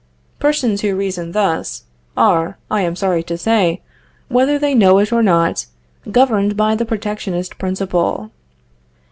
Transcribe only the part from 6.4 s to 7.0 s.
by the